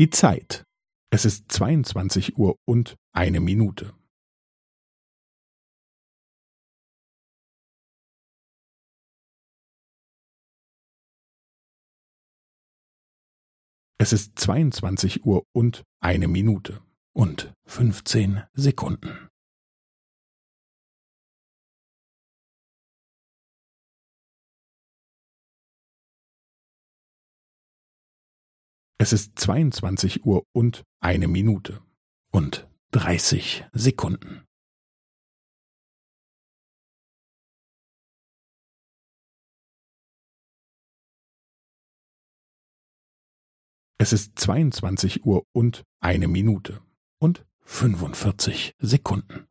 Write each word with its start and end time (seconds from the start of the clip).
Die 0.00 0.08
Zeit. 0.08 0.64
Es 1.12 1.26
ist 1.26 1.52
zweiundzwanzig 1.52 2.38
Uhr 2.38 2.56
und 2.66 2.96
eine 3.12 3.38
Minute. 3.38 3.94
Es 13.98 14.14
ist 14.14 14.38
zweiundzwanzig 14.38 15.26
Uhr 15.26 15.44
und 15.52 15.84
eine 16.02 16.28
Minute 16.28 16.82
und 17.12 17.52
fünfzehn 17.66 18.44
Sekunden. 18.54 19.29
Es 29.02 29.14
ist 29.14 29.38
zweiundzwanzig 29.38 30.26
Uhr 30.26 30.46
und 30.52 30.84
eine 31.00 31.26
Minute 31.26 31.82
und 32.32 32.68
dreißig 32.90 33.64
Sekunden. 33.72 34.46
Es 43.96 44.12
ist 44.12 44.38
zweiundzwanzig 44.38 45.24
Uhr 45.24 45.46
und 45.52 45.82
eine 46.00 46.28
Minute 46.28 46.82
und 47.18 47.46
fünfundvierzig 47.60 48.74
Sekunden. 48.80 49.49